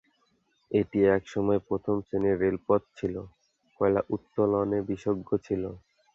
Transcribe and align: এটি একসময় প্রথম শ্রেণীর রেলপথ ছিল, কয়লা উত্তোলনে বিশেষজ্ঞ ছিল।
এটি 0.71 0.99
একসময় 1.17 1.59
প্রথম 1.67 1.95
শ্রেণীর 2.05 2.35
রেলপথ 2.43 2.81
ছিল, 2.97 3.15
কয়লা 3.79 4.01
উত্তোলনে 4.15 4.79
বিশেষজ্ঞ 4.89 5.29
ছিল। 5.45 5.63